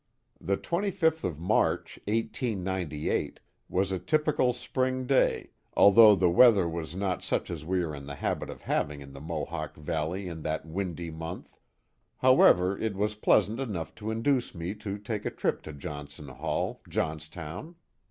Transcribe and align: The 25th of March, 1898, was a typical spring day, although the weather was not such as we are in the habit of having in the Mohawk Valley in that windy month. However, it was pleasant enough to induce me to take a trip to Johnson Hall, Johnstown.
The 0.39 0.57
25th 0.57 1.23
of 1.23 1.37
March, 1.39 1.99
1898, 2.05 3.39
was 3.69 3.91
a 3.91 3.99
typical 3.99 4.51
spring 4.51 5.05
day, 5.05 5.51
although 5.75 6.15
the 6.15 6.27
weather 6.27 6.67
was 6.67 6.95
not 6.95 7.21
such 7.21 7.51
as 7.51 7.63
we 7.63 7.83
are 7.83 7.93
in 7.93 8.07
the 8.07 8.15
habit 8.15 8.49
of 8.49 8.63
having 8.63 9.01
in 9.01 9.13
the 9.13 9.21
Mohawk 9.21 9.75
Valley 9.77 10.27
in 10.27 10.41
that 10.41 10.65
windy 10.65 11.11
month. 11.11 11.55
However, 12.17 12.75
it 12.79 12.95
was 12.95 13.13
pleasant 13.13 13.59
enough 13.59 13.93
to 13.93 14.09
induce 14.09 14.55
me 14.55 14.73
to 14.73 14.97
take 14.97 15.23
a 15.23 15.29
trip 15.29 15.61
to 15.61 15.71
Johnson 15.71 16.29
Hall, 16.29 16.81
Johnstown. 16.89 17.75